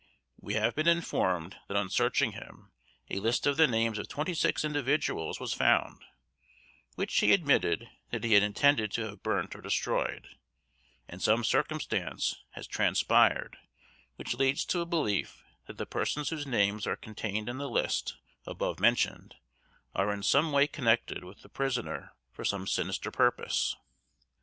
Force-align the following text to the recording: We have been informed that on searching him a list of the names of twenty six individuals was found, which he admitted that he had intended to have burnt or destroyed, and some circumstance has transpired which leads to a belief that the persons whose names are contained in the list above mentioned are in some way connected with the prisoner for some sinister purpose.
We 0.39 0.55
have 0.55 0.73
been 0.73 0.87
informed 0.87 1.57
that 1.67 1.77
on 1.77 1.91
searching 1.91 2.31
him 2.31 2.71
a 3.11 3.19
list 3.19 3.45
of 3.45 3.55
the 3.57 3.67
names 3.67 3.99
of 3.99 4.07
twenty 4.07 4.33
six 4.33 4.65
individuals 4.65 5.39
was 5.39 5.53
found, 5.53 6.03
which 6.95 7.19
he 7.19 7.33
admitted 7.33 7.87
that 8.09 8.23
he 8.23 8.33
had 8.33 8.41
intended 8.41 8.91
to 8.93 9.03
have 9.05 9.21
burnt 9.21 9.55
or 9.55 9.61
destroyed, 9.61 10.27
and 11.07 11.21
some 11.21 11.43
circumstance 11.43 12.41
has 12.53 12.65
transpired 12.65 13.57
which 14.15 14.33
leads 14.33 14.65
to 14.65 14.81
a 14.81 14.87
belief 14.87 15.43
that 15.67 15.77
the 15.77 15.85
persons 15.85 16.29
whose 16.29 16.47
names 16.47 16.87
are 16.87 16.95
contained 16.95 17.47
in 17.47 17.59
the 17.59 17.69
list 17.69 18.17
above 18.47 18.79
mentioned 18.79 19.35
are 19.93 20.11
in 20.11 20.23
some 20.23 20.51
way 20.51 20.65
connected 20.65 21.23
with 21.23 21.43
the 21.43 21.47
prisoner 21.47 22.15
for 22.31 22.43
some 22.43 22.65
sinister 22.65 23.11
purpose. 23.11 23.75